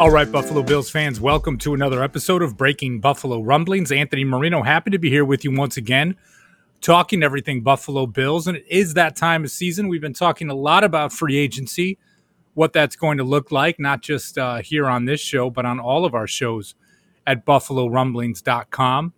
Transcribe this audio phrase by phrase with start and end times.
[0.00, 3.92] All right, Buffalo Bills fans, welcome to another episode of Breaking Buffalo Rumblings.
[3.92, 6.16] Anthony Marino, happy to be here with you once again,
[6.80, 8.46] talking everything Buffalo Bills.
[8.46, 9.88] And it is that time of season.
[9.88, 11.98] We've been talking a lot about free agency,
[12.54, 15.78] what that's going to look like, not just uh, here on this show, but on
[15.78, 16.74] all of our shows
[17.26, 19.12] at BuffaloRumblings.com.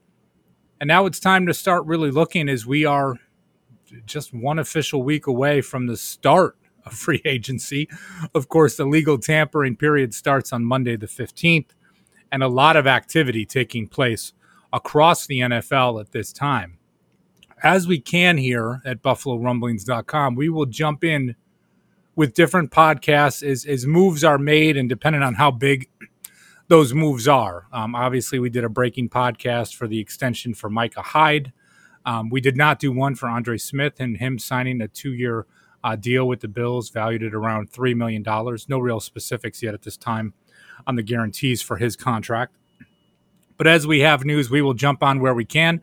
[0.80, 3.20] And now it's time to start really looking as we are
[4.04, 7.88] just one official week away from the start of free agency.
[8.34, 11.70] Of course, the legal tampering period starts on Monday, the 15th,
[12.30, 14.32] and a lot of activity taking place
[14.72, 16.78] across the NFL at this time.
[17.62, 21.36] As we can here at BuffaloRumblings.com, we will jump in
[22.16, 25.88] with different podcasts as, as moves are made and depending on how big
[26.68, 27.66] those moves are.
[27.72, 31.52] Um, obviously, we did a breaking podcast for the extension for Micah Hyde.
[32.04, 35.46] Um, we did not do one for Andre Smith and him signing a two year
[35.84, 38.24] uh, deal with the Bills valued at around $3 million.
[38.68, 40.34] No real specifics yet at this time
[40.86, 42.56] on the guarantees for his contract.
[43.56, 45.82] But as we have news, we will jump on where we can.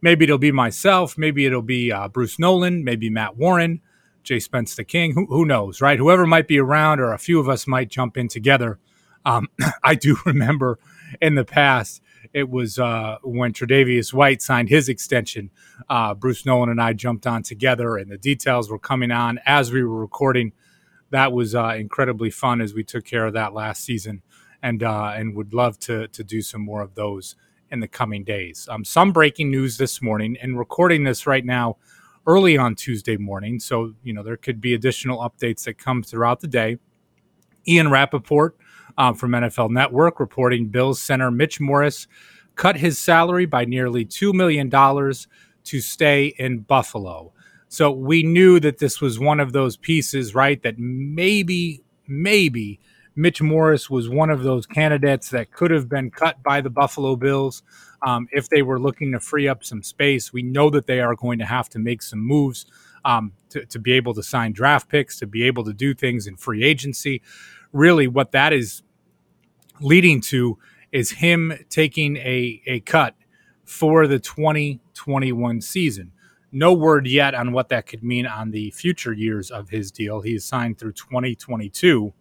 [0.00, 1.16] Maybe it'll be myself.
[1.16, 2.84] Maybe it'll be uh, Bruce Nolan.
[2.84, 3.80] Maybe Matt Warren,
[4.22, 5.14] Jay Spence the King.
[5.14, 5.98] Who, who, knows, right?
[5.98, 8.78] Whoever might be around, or a few of us might jump in together.
[9.24, 9.48] Um,
[9.82, 10.78] I do remember
[11.20, 15.50] in the past it was uh, when Tre'Davious White signed his extension.
[15.88, 19.72] Uh, Bruce Nolan and I jumped on together, and the details were coming on as
[19.72, 20.52] we were recording.
[21.10, 24.22] That was uh, incredibly fun as we took care of that last season,
[24.62, 27.36] and uh, and would love to to do some more of those
[27.70, 28.68] in the coming days.
[28.70, 31.76] Um, some breaking news this morning, and recording this right now
[32.26, 36.40] early on Tuesday morning, so you know there could be additional updates that come throughout
[36.40, 36.78] the day.
[37.68, 38.56] Ian Rapoport
[38.98, 42.06] um, from NFL Network reporting Bills center Mitch Morse
[42.54, 47.32] cut his salary by nearly $2 million to stay in Buffalo.
[47.68, 50.62] So we knew that this was one of those pieces, right?
[50.62, 52.80] That maybe, maybe
[53.14, 57.16] Mitch Morse was one of those candidates that could have been cut by the Buffalo
[57.16, 57.62] Bills
[58.06, 60.32] um, if they were looking to free up some space.
[60.32, 62.66] We know that they are going to have to make some moves
[63.04, 66.26] um, to, to be able to sign draft picks, to be able to do things
[66.26, 67.22] in free agency.
[67.72, 68.82] Really, what that is
[69.80, 70.58] leading to
[70.92, 73.14] is him taking a, a cut
[73.64, 76.12] for the 2021 season.
[76.52, 80.20] No word yet on what that could mean on the future years of his deal.
[80.22, 82.14] He is signed through 2022.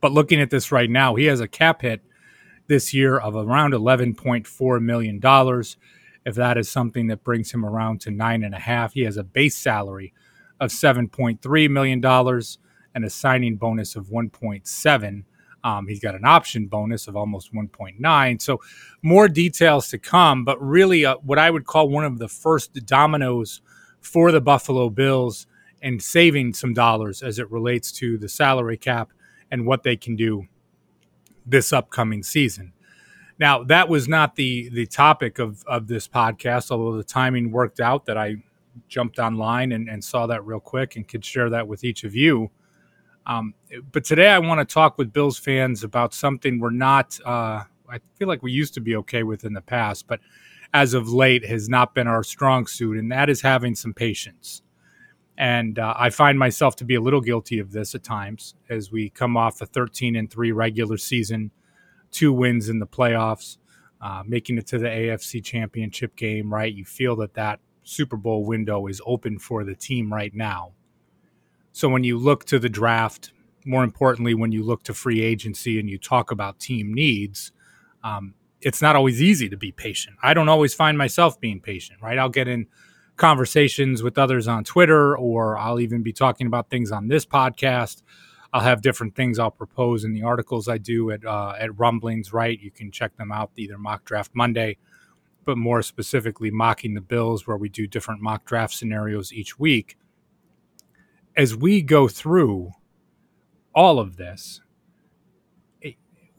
[0.00, 2.02] But looking at this right now, he has a cap hit
[2.68, 5.20] this year of around $11.4 million.
[6.24, 9.16] If that is something that brings him around to nine and a half, he has
[9.16, 10.14] a base salary
[10.60, 12.04] of $7.3 million
[12.94, 15.24] and a signing bonus of 1.7
[15.64, 18.40] um, he's got an option bonus of almost 1.9.
[18.40, 18.60] So
[19.02, 22.74] more details to come, but really uh, what I would call one of the first
[22.86, 23.60] dominoes
[24.00, 25.46] for the Buffalo Bills
[25.82, 29.10] and saving some dollars as it relates to the salary cap
[29.50, 30.46] and what they can do
[31.46, 32.72] this upcoming season.
[33.38, 37.80] Now, that was not the the topic of, of this podcast, although the timing worked
[37.80, 38.36] out that I
[38.88, 42.14] jumped online and, and saw that real quick and could share that with each of
[42.14, 42.50] you.
[43.30, 43.54] Um,
[43.92, 48.00] but today I want to talk with Bills fans about something we're not, uh, I
[48.18, 50.18] feel like we used to be okay with in the past, but
[50.74, 54.62] as of late has not been our strong suit, and that is having some patience.
[55.38, 58.90] And uh, I find myself to be a little guilty of this at times as
[58.90, 61.52] we come off a 13 and 3 regular season,
[62.10, 63.58] two wins in the playoffs,
[64.00, 66.74] uh, making it to the AFC championship game, right?
[66.74, 70.72] You feel that that Super Bowl window is open for the team right now.
[71.72, 73.32] So when you look to the draft,
[73.64, 77.52] more importantly, when you look to free agency and you talk about team needs,
[78.02, 80.16] um, it's not always easy to be patient.
[80.22, 82.18] I don't always find myself being patient, right?
[82.18, 82.66] I'll get in
[83.16, 88.02] conversations with others on Twitter, or I'll even be talking about things on this podcast.
[88.52, 92.32] I'll have different things I'll propose in the articles I do at uh, at Rumblings.
[92.32, 94.78] Right, you can check them out either Mock Draft Monday,
[95.44, 99.96] but more specifically, Mocking the Bills, where we do different mock draft scenarios each week
[101.36, 102.72] as we go through
[103.74, 104.60] all of this,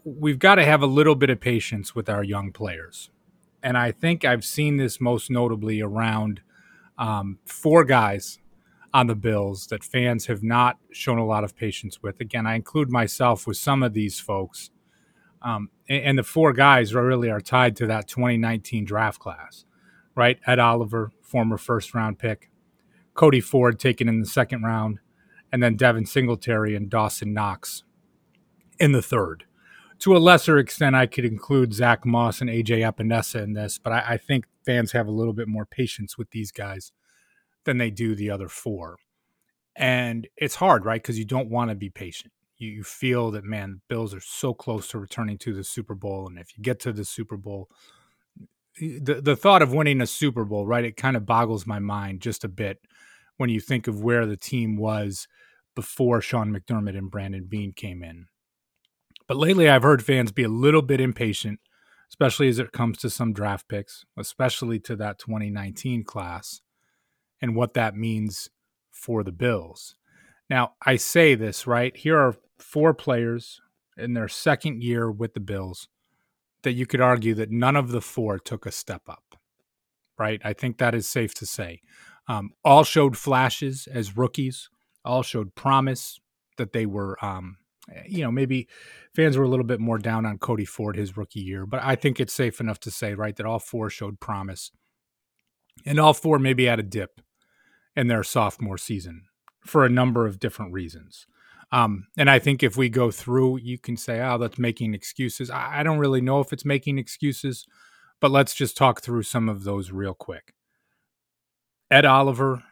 [0.04, 3.10] we've got to have a little bit of patience with our young players.
[3.64, 6.42] And I think I've seen this most notably around
[6.98, 8.40] um, four guys
[8.94, 12.20] on the Bills that fans have not shown a lot of patience with.
[12.20, 14.72] Again, I include myself with some of these folks.
[15.42, 19.66] Um, and, and, the four guys really are tied to that 2019 draft class,
[20.14, 20.40] right?
[20.46, 22.51] Ed Oliver, former first round pick,
[23.14, 25.00] Cody Ford taken in the second round,
[25.52, 27.84] and then Devin Singletary and Dawson Knox
[28.80, 29.46] in the third.
[30.00, 33.94] To a lesser extent, I could include Zach Moss and AJ Epenesa in this, but
[33.94, 36.92] I, I think fans have a little bit more patience with these guys
[37.66, 38.98] than they do the other four.
[39.76, 41.02] And it's hard, right?
[41.02, 42.34] Because you don't want to be patient.
[42.58, 45.96] you, you feel that man, the Bills are so close to returning to the Super
[45.96, 47.70] Bowl, and if you get to the Super Bowl,
[48.80, 50.86] the the thought of winning a Super Bowl, right?
[50.86, 52.80] It kind of boggles my mind just a bit
[53.42, 55.28] when you think of where the team was
[55.74, 58.28] before Sean McDermott and Brandon Beane came in.
[59.28, 61.60] But lately, I've heard fans be a little bit impatient,
[62.08, 66.62] especially as it comes to some draft picks, especially to that 2019 class,
[67.42, 68.52] and what that means
[68.92, 69.96] for the Bills.
[70.48, 71.98] Now, I say this, right?
[71.98, 73.60] Here are four players
[73.98, 75.88] in their second year with the Bills
[76.62, 79.36] that you could argue that none of the four took a step up,
[80.20, 80.40] right?
[80.44, 81.82] I think that is safe to say.
[82.28, 84.70] Um, all showed flashes as rookies,
[85.04, 86.20] all showed promise
[86.58, 87.58] that they were, um,
[88.08, 88.68] you know, maybe
[89.16, 91.96] fans were a little bit more down on Cody Ford his rookie year, but I
[91.96, 94.72] think it's safe enough to say, right, that all four showed promise.
[95.86, 97.22] And all four maybe had a dip
[97.96, 99.24] in their sophomore season
[99.66, 101.26] for a number of different reasons.
[101.72, 105.50] Um, and I think if we go through, you can say, oh, that's making excuses.
[105.50, 107.66] I, I don't really know if it's making excuses,
[108.20, 110.54] but let's just talk through some of those real quick.
[111.92, 112.64] Ed Oliver,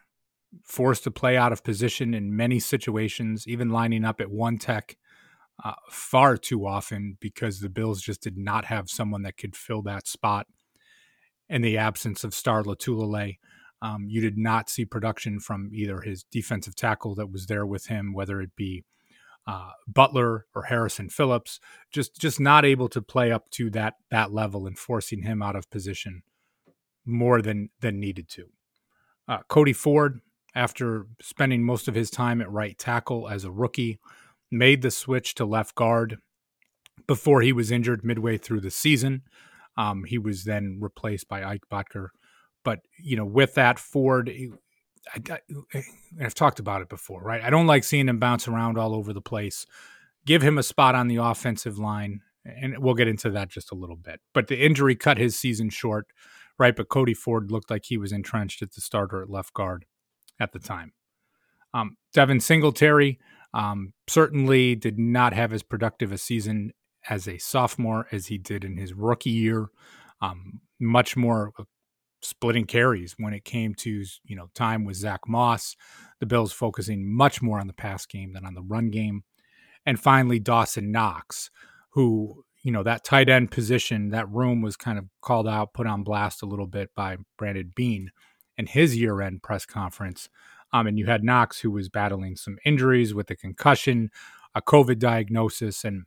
[0.64, 4.96] forced to play out of position in many situations, even lining up at one tech
[5.62, 9.82] uh, far too often because the Bills just did not have someone that could fill
[9.82, 10.46] that spot
[11.48, 13.38] in the absence of Star Lotulelei.
[13.82, 17.86] Um, you did not see production from either his defensive tackle that was there with
[17.86, 18.84] him, whether it be
[19.46, 24.32] uh, Butler or Harrison Phillips, just just not able to play up to that that
[24.32, 26.22] level and forcing him out of position
[27.06, 28.50] more than than needed to.
[29.28, 30.20] Uh, Cody Ford,
[30.54, 33.98] after spending most of his time at right tackle as a rookie,
[34.50, 36.18] made the switch to left guard
[37.06, 39.22] before he was injured midway through the season.
[39.76, 42.08] Um, he was then replaced by Ike Boettger
[42.64, 44.30] but you know, with that Ford,
[45.14, 45.38] I,
[46.20, 47.42] have talked about it before, right?
[47.42, 49.66] I don't like seeing him bounce around all over the place.
[50.26, 53.74] Give him a spot on the offensive line, and we'll get into that just a
[53.74, 54.20] little bit.
[54.34, 56.06] But the injury cut his season short,
[56.60, 56.76] right?
[56.76, 59.86] But Cody Ford looked like he was entrenched at the starter at left guard
[60.38, 60.92] at the time.
[61.72, 63.18] Um, Devin Singletary
[63.54, 66.72] um, certainly did not have as productive a season
[67.08, 69.68] as a sophomore as he did in his rookie year.
[70.20, 71.52] Um, much more
[72.22, 75.76] splitting carries when it came to you know time with Zach Moss.
[76.20, 79.24] The Bills focusing much more on the pass game than on the run game,
[79.86, 81.50] and finally Dawson Knox,
[81.92, 85.86] who you know that tight end position, that room was kind of called out, put
[85.86, 88.10] on blast a little bit by Brandon Beane
[88.58, 90.28] in his year-end press conference.
[90.72, 94.10] Um, and you had Knox, who was battling some injuries with a concussion,
[94.54, 96.04] a COVID diagnosis, and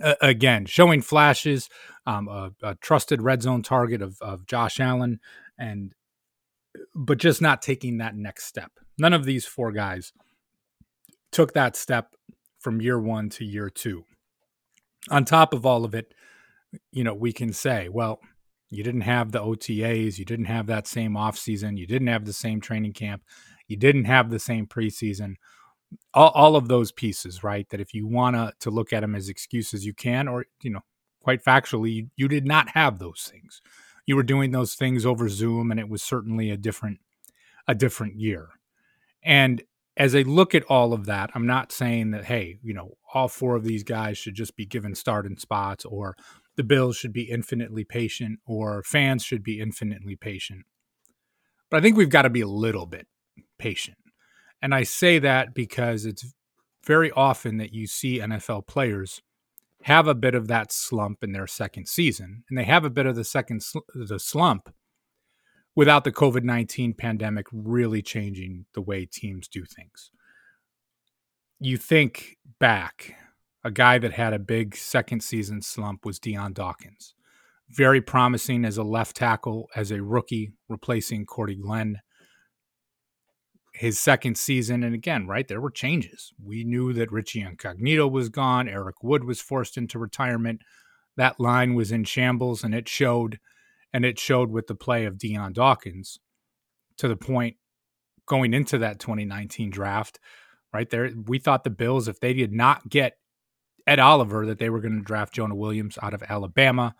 [0.00, 1.68] uh, again, showing flashes,
[2.06, 5.20] um, a, a, trusted red zone target of, of Josh Allen,
[5.58, 5.94] and
[6.94, 8.72] but just not taking that next step.
[8.98, 10.12] None of these four guys
[11.32, 12.14] took that step
[12.58, 14.04] from year one to year two.
[15.10, 16.12] On top of all of it,
[16.90, 18.20] you know, we can say, well,
[18.70, 22.32] you didn't have the OTAs, you didn't have that same offseason, you didn't have the
[22.32, 23.22] same training camp,
[23.68, 25.36] you didn't have the same preseason
[26.14, 27.68] all, all of those pieces, right?
[27.70, 30.84] That if you want to look at them as excuses, you can, or you know,
[31.22, 33.62] quite factually, you, you did not have those things.
[34.06, 37.00] You were doing those things over Zoom, and it was certainly a different
[37.68, 38.48] a different year.
[39.22, 39.62] And
[39.96, 43.28] as I look at all of that, I'm not saying that hey, you know, all
[43.28, 46.16] four of these guys should just be given starting spots, or
[46.56, 50.64] the Bills should be infinitely patient, or fans should be infinitely patient.
[51.70, 53.06] But I think we've got to be a little bit
[53.58, 53.96] patient
[54.62, 56.34] and I say that because it's
[56.84, 59.22] very often that you see NFL players
[59.82, 63.06] have a bit of that slump in their second season, and they have a bit
[63.06, 64.72] of the second sl- the slump
[65.76, 70.10] without the COVID nineteen pandemic really changing the way teams do things.
[71.60, 73.14] You think back,
[73.62, 77.14] a guy that had a big second season slump was Dion Dawkins,
[77.70, 82.00] very promising as a left tackle as a rookie, replacing Cordy Glenn
[83.72, 84.82] his second season.
[84.82, 86.32] And again, right, there were changes.
[86.42, 90.62] We knew that Richie Incognito was gone, Eric Wood was forced into retirement.
[91.16, 93.38] That line was in shambles, and it showed,
[93.92, 96.18] and it showed with the play of Dion Dawkins
[96.98, 97.56] to the point
[98.26, 100.18] going into that 2019 draft,
[100.72, 101.10] right there.
[101.26, 103.18] We thought the Bills, if they did not get
[103.86, 106.94] Ed Oliver, that they were going to draft Jonah Williams out of Alabama,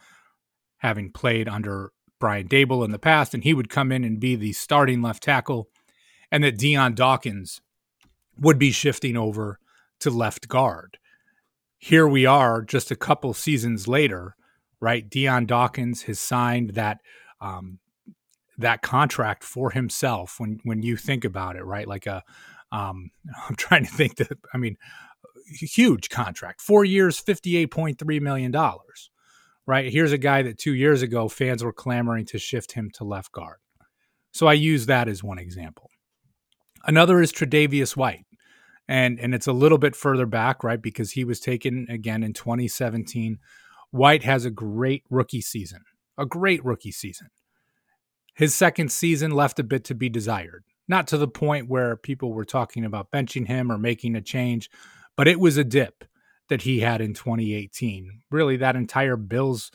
[0.79, 4.37] having played under Brian Daboll in the past, and he would come in and be
[4.37, 5.69] the starting left tackle
[6.31, 7.61] and that Dion Dawkins
[8.39, 9.59] would be shifting over
[10.01, 10.99] to left guard.
[11.79, 14.35] Here we are, just a couple seasons later,
[14.81, 15.09] right?
[15.09, 16.99] Dion Dawkins has signed that
[17.41, 17.79] um,
[18.59, 20.37] that contract for himself.
[20.39, 21.87] When when you think about it, right?
[21.87, 22.23] Like a,
[22.73, 23.11] um,
[23.49, 24.39] I'm trying to think that.
[24.53, 24.77] I mean,
[25.47, 28.53] huge contract, four years, $58.3 million,
[29.67, 29.93] right?
[29.93, 33.33] Here's a guy that two years ago fans were clamoring to shift him to left
[33.33, 33.59] guard.
[34.33, 35.91] So I use that as one example.
[36.85, 38.27] Another is Tre'Davious White.
[38.89, 40.81] And, and it's a little bit further back, right?
[40.81, 43.39] Because he was taken again in 2017.
[43.91, 45.83] White has a great rookie season,
[46.19, 47.29] a great rookie season.
[48.35, 50.65] His second season left a bit to be desired.
[50.89, 54.71] Not to the point where people were talking about benching him or making a change,
[55.17, 56.05] but it was a dip
[56.49, 58.23] that he had in 2018.
[58.31, 59.71] Really, that entire Bills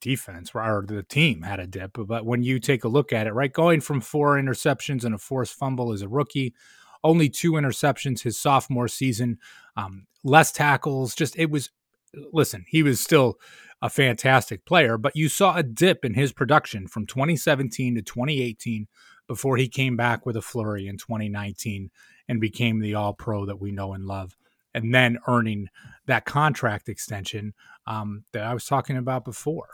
[0.00, 1.92] defense or the team had a dip.
[1.94, 5.18] But when you take a look at it, right, going from four interceptions and a
[5.18, 6.54] forced fumble as a rookie,
[7.02, 9.38] only two interceptions his sophomore season,
[9.76, 11.70] um, less tackles, just it was.
[12.14, 13.38] Listen, he was still
[13.82, 18.88] a fantastic player, but you saw a dip in his production from 2017 to 2018
[19.26, 21.90] before he came back with a flurry in 2019
[22.28, 24.36] and became the all pro that we know and love.
[24.74, 25.68] And then earning
[26.06, 27.54] that contract extension
[27.86, 29.68] um, that I was talking about before,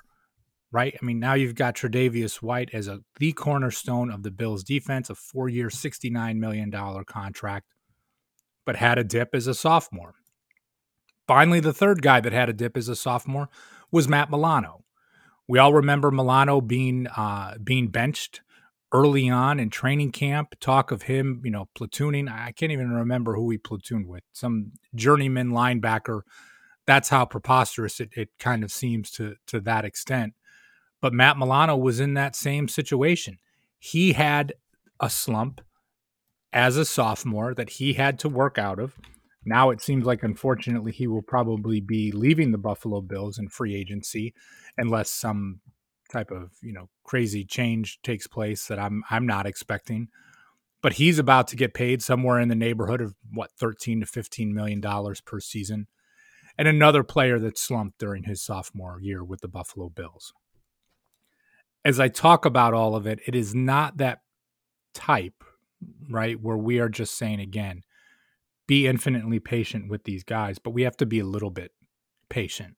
[0.71, 0.97] right?
[1.00, 5.11] I mean, now you've got Tre'Davious White as a the cornerstone of the Bills' defense,
[5.11, 6.71] a four-year, $69 million
[7.05, 7.66] contract,
[8.64, 10.14] but had a dip as a sophomore.
[11.26, 13.49] Finally, the third guy that had a dip as a sophomore
[13.90, 14.85] was Matt Milano.
[15.49, 18.40] We all remember Milano being uh, being benched
[18.92, 22.30] early on in training camp, talk of him, you know, platooning.
[22.30, 26.23] I can't even remember who he platooned with, some journeyman linebacker.
[26.87, 30.35] That's how preposterous it, it kind of seems to to that extent.
[31.00, 33.38] But Matt Milano was in that same situation.
[33.78, 34.54] He had
[34.99, 35.61] a slump
[36.52, 38.97] as a sophomore that he had to work out of.
[39.46, 43.76] Now it seems like, unfortunately, he will probably be leaving the Buffalo Bills in free
[43.76, 44.34] agency
[44.76, 45.60] unless some
[46.10, 50.08] type of you know crazy change takes place that I'm I'm not expecting.
[50.82, 54.52] But he's about to get paid somewhere in the neighborhood of what 13 to 15
[54.52, 55.86] million dollars per season.
[56.58, 60.32] And another player that slumped during his sophomore year with the Buffalo Bills.
[61.84, 64.20] As I talk about all of it, it is not that
[64.94, 65.44] type,
[66.10, 67.82] right, where we are just saying again,
[68.66, 71.73] be infinitely patient with these guys, but we have to be a little bit
[72.28, 72.76] patient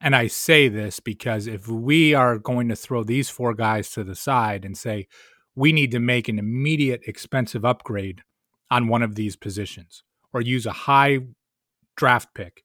[0.00, 4.04] and I say this because if we are going to throw these four guys to
[4.04, 5.08] the side and say,
[5.54, 8.22] we need to make an immediate expensive upgrade
[8.70, 11.20] on one of these positions or use a high
[11.96, 12.62] draft pick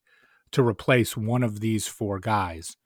[0.50, 2.76] to replace one of these four guys,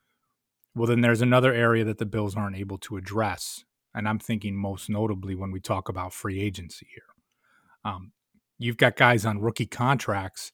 [0.77, 3.65] well, then there's another area that the Bills aren't able to address.
[3.95, 7.03] And I'm thinking most notably when we talk about free agency here.
[7.85, 8.13] Um,
[8.59, 10.53] you've got guys on rookie contracts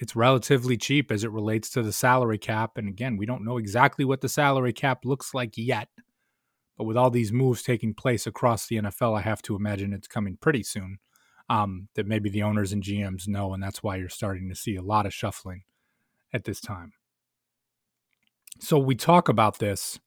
[0.00, 2.76] it's relatively cheap as it relates to the salary cap.
[2.76, 5.88] And again, we don't know exactly what the salary cap looks like yet.
[6.76, 10.08] But with all these moves taking place across the NFL, I have to imagine it's
[10.08, 10.98] coming pretty soon.
[11.50, 14.76] Um, that maybe the owners and GMs know, and that's why you're starting to see
[14.76, 15.64] a lot of shuffling
[16.32, 16.94] at this time.
[18.60, 20.00] So we talk about this,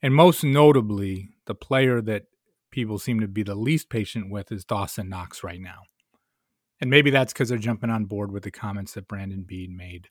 [0.00, 2.24] and most notably, the player that
[2.70, 5.82] people seem to be the least patient with is Dawson Knox right now.
[6.80, 10.08] And maybe that's because they're jumping on board with the comments that Brandon Beane made.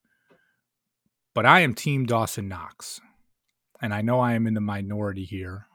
[1.34, 3.02] But I am Team Dawson Knox.
[3.82, 5.68] And I know I am in the minority here.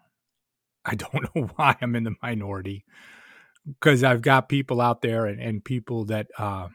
[0.84, 2.84] I don't know why I'm in the minority
[3.66, 6.68] because I've got people out there and, and people that, uh,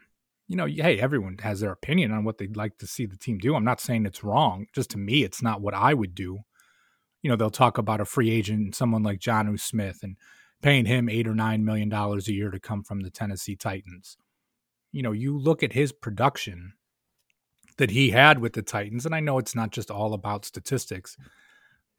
[0.48, 3.38] you know, hey, everyone has their opinion on what they'd like to see the team
[3.38, 3.56] do.
[3.56, 4.66] I'm not saying it's wrong.
[4.74, 6.40] Just to me, it's not what I would do.
[7.22, 10.16] You know, they'll talk about a free agent, and someone like Jonnu Smith, and
[10.62, 14.18] paying him eight or nine million dollars a year to come from the Tennessee Titans.
[14.92, 16.74] You know, you look at his production
[17.78, 21.16] that he had with the Titans, and I know it's not just all about statistics.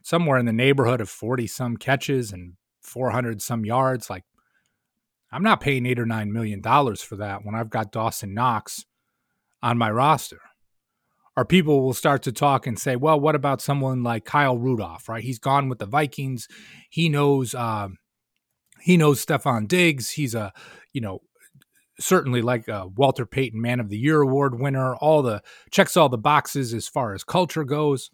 [0.02, 4.10] Somewhere in the neighborhood of 40 some catches and 400 some yards.
[4.10, 4.24] Like,
[5.32, 8.84] I'm not paying eight or nine million dollars for that when I've got Dawson Knox
[9.62, 10.40] on my roster.
[11.36, 15.08] Or people will start to talk and say, well, what about someone like Kyle Rudolph,
[15.08, 15.22] right?
[15.22, 16.48] He's gone with the Vikings.
[16.90, 17.98] He knows um,
[18.80, 20.10] he knows Stefon Diggs.
[20.10, 20.52] He's a,
[20.92, 21.20] you know,
[21.98, 24.94] certainly like a Walter Payton Man of the Year award winner.
[24.96, 28.10] All the checks all the boxes as far as culture goes.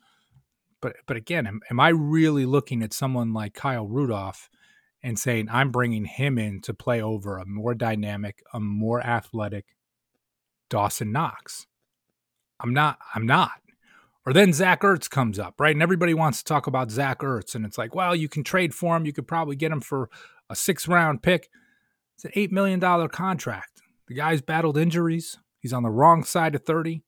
[0.82, 4.50] But but again, am, am I really looking at someone like Kyle Rudolph
[5.02, 9.66] and saying I'm bringing him in to play over a more dynamic, a more athletic
[10.68, 11.66] Dawson Knox?
[12.60, 12.98] I'm not.
[13.14, 13.52] I'm not.
[14.26, 15.74] Or then Zach Ertz comes up, right?
[15.74, 17.54] And everybody wants to talk about Zach Ertz.
[17.54, 19.06] And it's like, well, you can trade for him.
[19.06, 20.10] You could probably get him for
[20.48, 21.48] a six round pick.
[22.16, 23.82] It's an $8 million contract.
[24.08, 25.38] The guy's battled injuries.
[25.60, 27.02] He's on the wrong side of 30.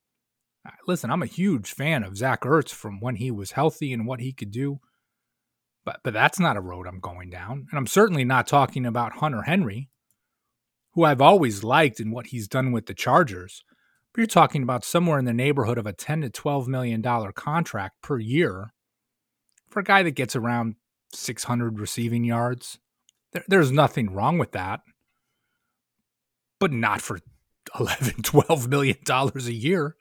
[0.66, 4.06] Uh, listen, I'm a huge fan of Zach Ertz from when he was healthy and
[4.06, 4.80] what he could do.
[5.84, 7.66] But, but that's not a road I'm going down.
[7.70, 9.88] And I'm certainly not talking about Hunter Henry,
[10.92, 13.62] who I've always liked and what he's done with the Chargers.
[14.12, 17.32] But you're talking about somewhere in the neighborhood of a 10 to 12 million dollar
[17.32, 18.72] contract per year
[19.70, 20.74] for a guy that gets around
[21.14, 22.78] 600 receiving yards.
[23.32, 24.80] There, there's nothing wrong with that.
[26.60, 27.20] But not for
[27.78, 29.96] 11, 12 million dollars a year.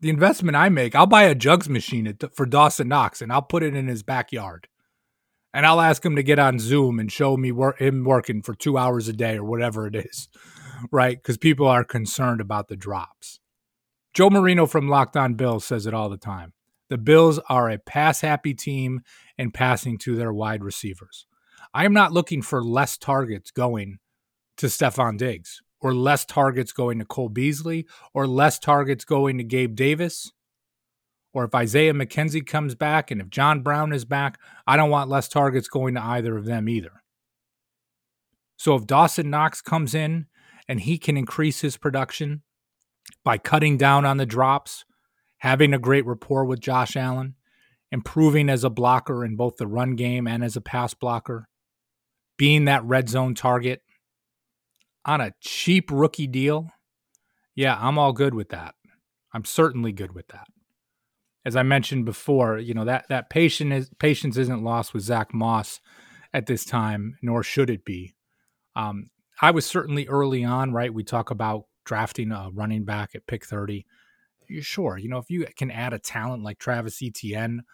[0.00, 3.62] The investment I make, I'll buy a jugs machine for Dawson Knox and I'll put
[3.62, 4.66] it in his backyard.
[5.52, 8.54] And I'll ask him to get on Zoom and show me wor- him working for
[8.54, 10.28] two hours a day or whatever it is,
[10.92, 11.16] right?
[11.18, 13.40] Because people are concerned about the drops.
[14.14, 16.52] Joe Marino from Locked On Bills says it all the time.
[16.88, 19.02] The Bills are a pass happy team
[19.38, 21.26] and passing to their wide receivers.
[21.72, 23.98] I am not looking for less targets going
[24.56, 29.44] to Stefon Diggs or less targets going to Cole Beasley or less targets going to
[29.44, 30.32] Gabe Davis.
[31.32, 35.08] Or if Isaiah McKenzie comes back and if John Brown is back, I don't want
[35.08, 37.02] less targets going to either of them either.
[38.56, 40.26] So if Dawson Knox comes in
[40.68, 42.42] and he can increase his production
[43.24, 44.84] by cutting down on the drops,
[45.38, 47.36] having a great rapport with Josh Allen,
[47.92, 51.48] improving as a blocker in both the run game and as a pass blocker,
[52.40, 53.82] being that red zone target,
[55.04, 56.70] on a cheap rookie deal,
[57.54, 58.74] yeah, I'm all good with that.
[59.34, 60.46] I'm certainly good with that.
[61.44, 65.34] As I mentioned before, you know that that patience is, patience isn't lost with Zach
[65.34, 65.82] Moss
[66.32, 68.14] at this time, nor should it be.
[68.74, 69.10] Um,
[69.42, 70.94] I was certainly early on, right?
[70.94, 73.84] We talk about drafting a running back at pick 30.
[74.48, 77.64] You're sure, you know, if you can add a talent like Travis Etienne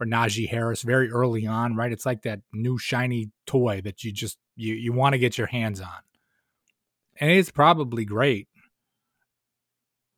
[0.00, 1.92] or Najee Harris very early on, right?
[1.92, 5.46] It's like that new shiny toy that you just you you want to get your
[5.46, 6.06] hands on
[7.18, 8.48] and it's probably great.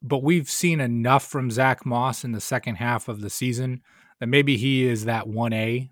[0.00, 3.82] But we've seen enough from Zach Moss in the second half of the season
[4.20, 5.90] that maybe he is that 1A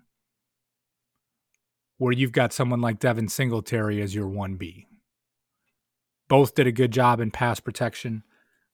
[1.97, 4.85] where you've got someone like Devin Singletary as your 1B.
[6.27, 8.23] Both did a good job in pass protection.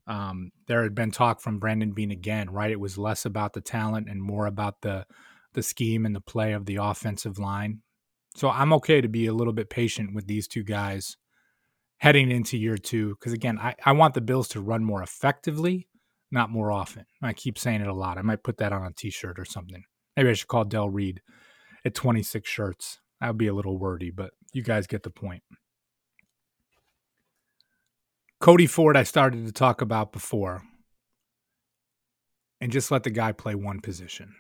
[0.08, 2.72] Um, there had been talk from Brandon Beane again, right?
[2.72, 5.06] It was less about the talent and more about the
[5.54, 7.82] the scheme and the play of the offensive line.
[8.36, 11.16] So I'm okay to be a little bit patient with these two guys
[11.98, 13.10] heading into year two.
[13.10, 15.88] Because again, I, I want the Bills to run more effectively,
[16.32, 17.06] not more often.
[17.22, 18.18] I keep saying it a lot.
[18.18, 19.84] I might put that on a t shirt or something.
[20.18, 21.22] Maybe I should call Del Reid
[21.86, 23.00] at 26 shirts.
[23.22, 25.44] That would be a little wordy, but you guys get the point.
[28.44, 30.64] Cody Ford, I started to talk about before,
[32.60, 34.36] and just let the guy play one position.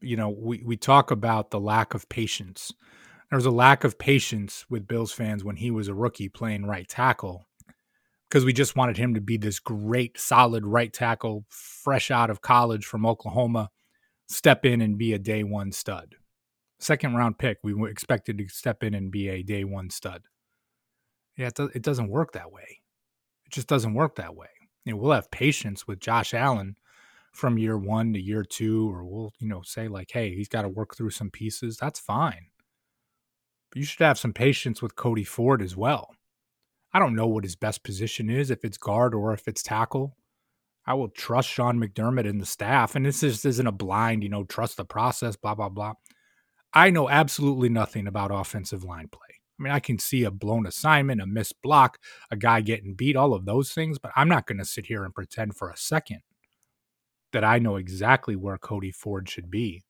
[0.00, 2.72] You know, we, we talk about the lack of patience
[3.30, 6.64] there was a lack of patience with Bills fans when he was a rookie playing
[6.64, 7.44] right tackle
[8.28, 12.40] because we just wanted him to be this great, solid right tackle, fresh out of
[12.40, 13.70] college from Oklahoma,
[14.28, 16.14] step in and be a day one stud.
[16.78, 20.22] Second round pick, we expected to step in and be a day one stud.
[21.36, 22.80] Yeah, it, do- it doesn't work that way.
[23.46, 24.48] It just doesn't work that way.
[24.84, 26.76] You know, we'll have patience with Josh Allen
[27.32, 30.62] from year one to year two, or we'll, you know, say like, hey, he's got
[30.62, 31.76] to work through some pieces.
[31.78, 32.48] That's fine
[33.70, 36.10] But you should have some patience with Cody Ford as well.
[36.92, 40.16] I don't know what his best position is, if it's guard or if it's tackle.
[40.86, 42.94] I will trust Sean McDermott and the staff.
[42.96, 45.94] And this just isn't a blind, you know, trust the process, blah, blah, blah.
[46.74, 49.25] I know absolutely nothing about offensive line play.
[49.58, 51.98] I mean, I can see a blown assignment, a missed block,
[52.30, 55.04] a guy getting beat, all of those things, but I'm not going to sit here
[55.04, 56.20] and pretend for a second
[57.32, 59.82] that I know exactly where Cody Ford should be.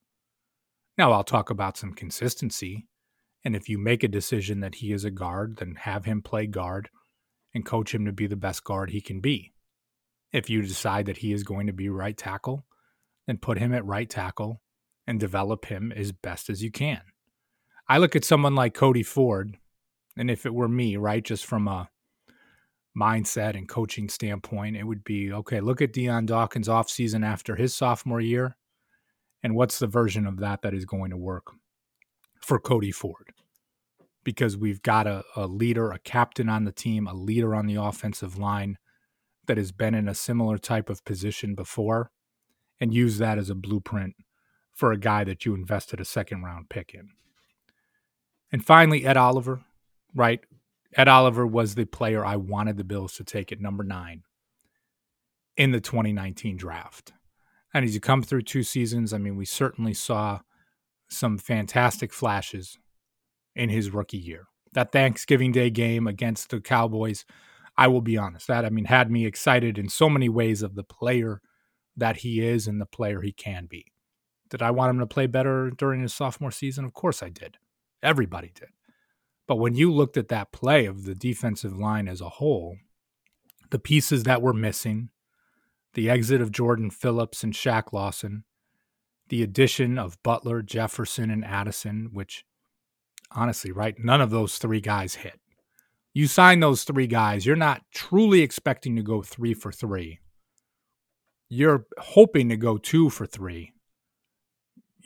[0.96, 2.86] Now, I'll talk about some consistency.
[3.44, 6.46] And if you make a decision that he is a guard, then have him play
[6.46, 6.88] guard
[7.54, 9.52] and coach him to be the best guard he can be.
[10.32, 12.66] If you decide that he is going to be right tackle,
[13.26, 14.60] then put him at right tackle
[15.06, 17.00] and develop him as best as you can.
[17.88, 19.58] I look at someone like Cody Ford,
[20.16, 21.88] and if it were me, right, just from a
[22.98, 27.74] mindset and coaching standpoint, it would be okay, look at Dion Dawkins' offseason after his
[27.74, 28.56] sophomore year,
[29.42, 31.52] and what's the version of that that is going to work
[32.40, 33.32] for Cody Ford
[34.24, 37.76] because we've got a, a, leader, a captain on the team, a leader on the
[37.76, 38.76] offensive line
[39.46, 42.10] that has been in a similar type of position before
[42.80, 44.16] and use that as a blueprint
[44.72, 47.10] for a guy that you invested a second round pick in.
[48.52, 49.62] And finally, Ed Oliver,
[50.14, 50.40] right?
[50.96, 54.22] Ed Oliver was the player I wanted the Bills to take at number nine
[55.56, 57.12] in the 2019 draft.
[57.74, 60.40] And as you come through two seasons, I mean, we certainly saw
[61.08, 62.78] some fantastic flashes
[63.54, 64.46] in his rookie year.
[64.72, 67.24] That Thanksgiving Day game against the Cowboys,
[67.76, 70.74] I will be honest, that I mean had me excited in so many ways of
[70.74, 71.40] the player
[71.96, 73.86] that he is and the player he can be.
[74.50, 76.84] Did I want him to play better during his sophomore season?
[76.84, 77.56] Of course I did.
[78.02, 78.68] Everybody did.
[79.46, 82.76] But when you looked at that play of the defensive line as a whole,
[83.70, 85.10] the pieces that were missing,
[85.94, 88.44] the exit of Jordan Phillips and Shaq Lawson,
[89.28, 92.44] the addition of Butler, Jefferson, and Addison, which
[93.30, 95.40] honestly, right, none of those three guys hit.
[96.12, 100.20] You sign those three guys, you're not truly expecting to go three for three.
[101.48, 103.72] You're hoping to go two for three.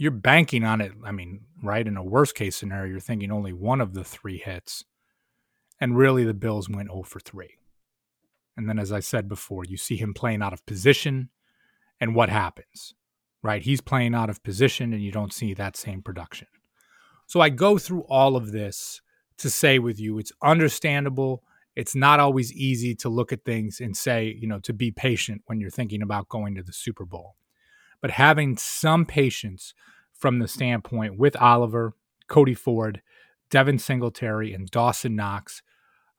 [0.01, 0.93] You're banking on it.
[1.05, 4.39] I mean, right, in a worst case scenario, you're thinking only one of the three
[4.39, 4.83] hits.
[5.79, 7.51] And really, the Bills went 0 for 3.
[8.57, 11.29] And then, as I said before, you see him playing out of position.
[12.01, 12.95] And what happens?
[13.43, 13.61] Right?
[13.61, 16.49] He's playing out of position, and you don't see that same production.
[17.27, 19.03] So I go through all of this
[19.37, 21.43] to say with you, it's understandable.
[21.77, 25.43] It's not always easy to look at things and say, you know, to be patient
[25.45, 27.37] when you're thinking about going to the Super Bowl.
[28.01, 29.75] But having some patience
[30.13, 31.95] from the standpoint with Oliver,
[32.29, 33.03] Cody Ford,
[33.51, 35.63] Devin Singletary, and Dawson Knox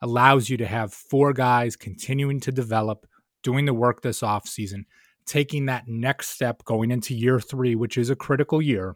[0.01, 3.07] allows you to have four guys continuing to develop,
[3.43, 4.85] doing the work this offseason,
[5.25, 8.95] taking that next step going into year three, which is a critical year,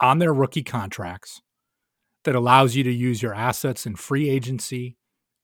[0.00, 1.40] on their rookie contracts
[2.24, 4.96] that allows you to use your assets in free agency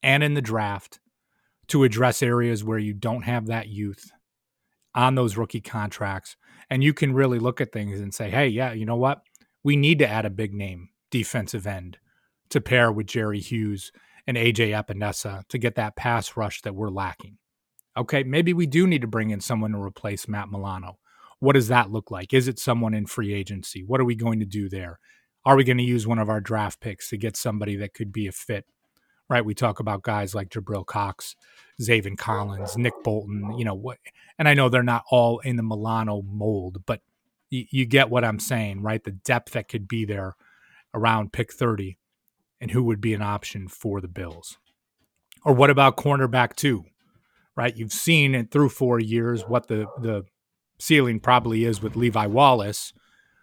[0.03, 1.01] and in the draft
[1.69, 4.11] to address areas where you don't have that youth
[4.95, 6.37] on those rookie contracts.
[6.71, 9.23] And you can really look at things and say, hey, yeah, you know what?
[9.63, 11.99] We need to add a big name defensive end
[12.51, 13.93] to pair with Jerry Hughes
[14.27, 17.39] and AJ Epenesa to get that pass rush that we're lacking.
[17.97, 20.99] Okay, maybe we do need to bring in someone to replace Matt Milano.
[21.39, 22.33] What does that look like?
[22.33, 23.85] Is it someone in free agency?
[23.85, 24.99] What are we going to do there?
[25.45, 28.13] Are we going to use one of our draft picks to get somebody that could
[28.13, 28.65] be a fit?
[29.29, 29.45] Right?
[29.45, 31.35] We talk about guys like Jabril Cox,
[31.81, 33.99] Zaven Collins, Nick Bolton, you know, what
[34.39, 37.01] and I know they're not all in the Milano mold, but
[37.51, 39.03] you, you get what I'm saying, right?
[39.03, 40.35] The depth that could be there
[40.93, 41.97] around pick 30
[42.61, 44.59] and who would be an option for the Bills.
[45.45, 46.85] Or what about cornerback two?
[47.57, 47.77] Right?
[47.77, 50.25] You've seen it through four years what the the
[50.81, 52.93] ceiling probably is with Levi Wallace.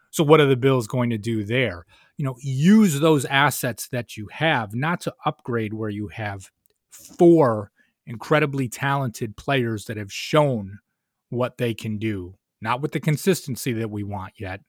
[0.10, 1.86] So what are the Bills going to do there?
[2.22, 6.52] You know, use those assets that you have, not to upgrade where you have
[6.92, 7.72] four
[8.06, 10.78] incredibly talented players that have shown
[11.30, 14.62] what they can do, not with the consistency that we want yet,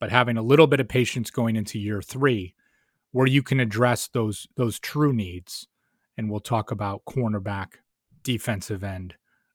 [0.00, 2.52] but having a little bit of patience going into year three
[3.12, 5.68] where you can address those those true needs.
[6.16, 7.74] And we'll talk about cornerback,
[8.24, 9.14] defensive end,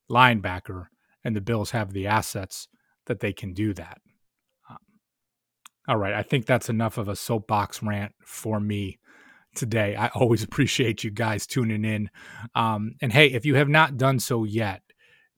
[0.09, 0.85] linebacker,
[1.25, 2.69] and the Bills have the assets
[3.07, 3.97] that they can do that.
[5.87, 8.99] All right, I think that's enough of a soapbox rant for me
[9.55, 9.95] today.
[9.95, 12.09] I always appreciate you guys tuning in.
[12.55, 14.81] Um, and hey, if you have not done so yet,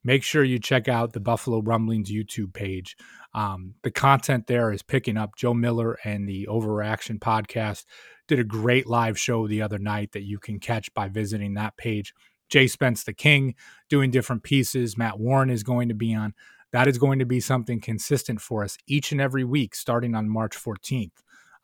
[0.04, 2.96] make sure you check out the Buffalo Rumblings YouTube page.
[3.34, 5.36] Um, the content there is picking up.
[5.36, 7.86] Joe Miller and the Overreaction podcast
[8.28, 11.78] did a great live show the other night that you can catch by visiting that
[11.78, 12.14] page.
[12.50, 13.54] Jay Spence the King
[13.90, 14.98] doing different pieces.
[14.98, 16.34] Matt Warren is going to be on.
[16.72, 20.30] That is going to be something consistent for us each and every week starting on
[20.30, 21.12] March 14th.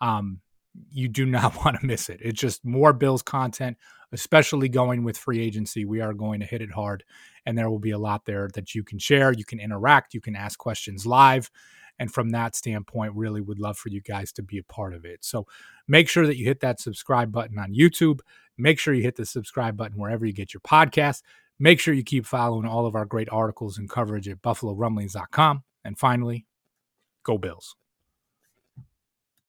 [0.02, 0.42] Um,
[0.92, 2.20] you do not want to miss it.
[2.24, 3.78] It's just more Bills content,
[4.12, 5.86] especially going with free agency.
[5.86, 7.04] We are going to hit it hard,
[7.46, 9.32] and there will be a lot there that you can share.
[9.32, 11.50] You can interact, you can ask questions live.
[11.98, 15.06] And from that standpoint, really would love for you guys to be a part of
[15.06, 15.24] it.
[15.24, 15.48] So
[15.88, 18.20] make sure that you hit that subscribe button on YouTube.
[18.58, 21.22] Make sure you hit the subscribe button wherever you get your podcast.
[21.58, 25.64] Make sure you keep following all of our great articles and coverage at buffalorumblings.com.
[25.84, 26.46] And finally,
[27.24, 27.76] go Bills.